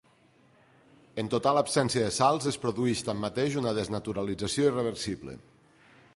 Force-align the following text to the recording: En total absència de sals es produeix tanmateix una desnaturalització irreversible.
En 1.23 1.29
total 1.33 1.59
absència 1.61 2.07
de 2.07 2.15
sals 2.15 2.49
es 2.53 2.57
produeix 2.65 3.05
tanmateix 3.11 3.59
una 3.63 3.75
desnaturalització 3.81 4.69
irreversible. 4.73 5.39